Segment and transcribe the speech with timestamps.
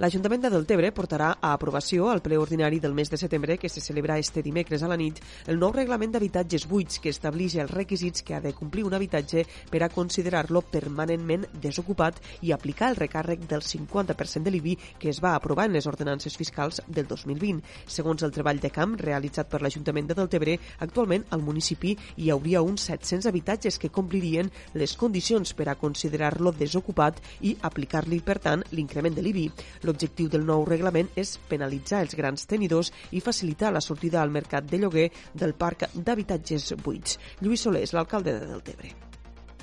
[0.00, 3.82] L'Ajuntament de Deltebre portarà a aprovació al ple ordinari del mes de setembre que se
[3.84, 5.18] celebra este dimecres a la nit
[5.52, 9.44] el nou reglament d'habitatges buits que estableix els requisits que ha de complir un habitatge
[9.68, 15.20] per a considerar-lo permanentment desocupat i aplicar el recàrrec del 50% de l'IBI que es
[15.20, 17.60] va aprovar en les ordenances fiscals del 2020.
[17.84, 22.64] Segons el treball de camp realitzat per l'Ajuntament de Deltebre, actualment al municipi hi hauria
[22.64, 28.64] uns 700 habitatges que complirien les condicions per a considerar-lo desocupat i aplicar-li, per tant,
[28.72, 29.50] l'increment de l'IBI.
[29.82, 34.68] L'objectiu del nou reglament és penalitzar els grans tenidors i facilitar la sortida al mercat
[34.70, 37.18] de lloguer del parc d'habitatges buits.
[37.40, 38.94] Lluís Soler és l'alcalde de Deltebre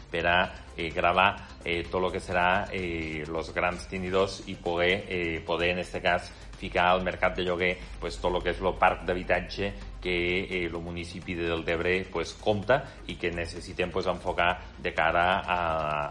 [0.09, 0.37] per a
[0.79, 1.35] eh, gravar
[1.65, 5.99] eh, tot el que serà eh, els grans tenidors i poder, eh, poder en aquest
[6.03, 9.71] cas ficar al mercat de lloguer pues, tot el que és el parc d'habitatge
[10.03, 15.39] que eh, el municipi de Deltebre pues, compta i que necessitem pues, enfocar de cara
[15.39, 15.59] a,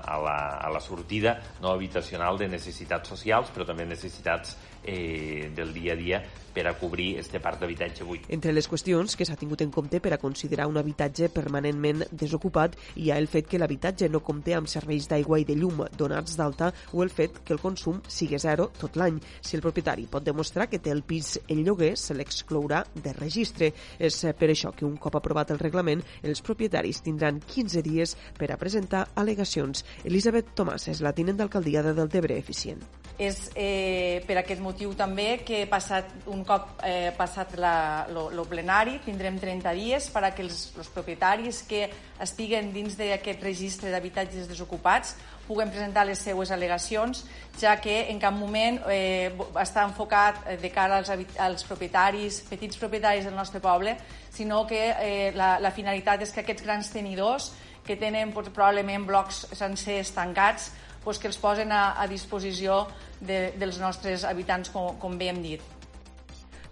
[0.00, 5.72] a, la, a la sortida no habitacional de necessitats socials però també necessitats eh, del
[5.72, 6.22] dia a dia
[6.54, 8.24] per a cobrir este parc d'habitatge buit.
[8.34, 12.74] Entre les qüestions que s'ha tingut en compte per a considerar un habitatge permanentment desocupat
[12.96, 16.36] hi ha el fet que l'habitatge no compte amb serveis d'aigua i de llum donats
[16.38, 19.18] d'alta o el fet que el consum sigui zero tot l'any.
[19.40, 23.72] Si el propietari pot demostrar que té el pis en lloguer, se l'exclourà de registre.
[23.98, 28.52] És per això que un cop aprovat el reglament, els propietaris tindran 15 dies per
[28.52, 29.84] a presentar al·legacions.
[30.04, 33.07] Elisabet Tomàs és la tinent d'alcaldia de Deltebre Eficient.
[33.18, 39.40] És eh, per aquest motiu també que passat un cop eh, passat el plenari tindrem
[39.42, 41.88] 30 dies per a que els, els propietaris que
[42.22, 45.16] estiguen dins d'aquest registre d'habitatges desocupats
[45.48, 47.24] puguen presentar les seues al·legacions,
[47.58, 53.26] ja que en cap moment eh, està enfocat de cara als, als propietaris, petits propietaris
[53.26, 53.96] del nostre poble,
[54.30, 57.50] sinó que eh, la, la finalitat és que aquests grans tenidors
[57.88, 60.68] que tenen probablement blocs sencers tancats
[61.04, 62.86] pues, que els posen a, a disposició
[63.20, 65.62] de, dels nostres habitants, com, com bé hem dit.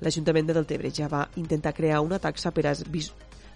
[0.00, 2.74] L'Ajuntament de Deltebre ja va intentar crear una taxa per a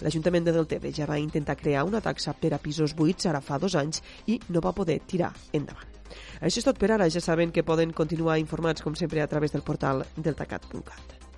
[0.00, 3.58] L'Ajuntament de Deltebre ja va intentar crear una taxa per a pisos buits ara fa
[3.60, 5.88] dos anys i no va poder tirar endavant.
[6.40, 7.10] Això és tot per ara.
[7.12, 11.29] Ja saben que poden continuar informats, com sempre, a través del portal deltacat.cat.